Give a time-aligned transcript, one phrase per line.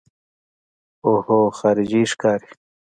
[1.05, 2.49] اوهو خارجۍ ښکاري.